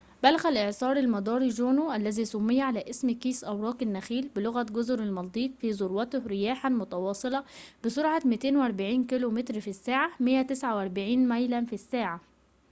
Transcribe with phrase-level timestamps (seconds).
[0.23, 5.71] بلغ الإعصار المداري جونو- الذي سمي على اسم كيس أوراق النخيل بلغة جزر المالديف- في
[5.71, 7.43] ذروته رياحاً متواصلة
[7.85, 12.21] بسرعة 240 كيلومتراً في الساعة 149 ميلاً في الساعة